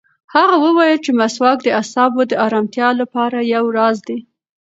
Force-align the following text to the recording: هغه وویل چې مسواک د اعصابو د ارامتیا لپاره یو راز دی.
هغه 0.35 0.55
وویل 0.65 0.97
چې 1.05 1.11
مسواک 1.19 1.59
د 1.63 1.67
اعصابو 1.79 2.21
د 2.27 2.33
ارامتیا 2.45 2.89
لپاره 3.01 3.49
یو 3.55 3.65
راز 3.77 3.97
دی. 4.07 4.19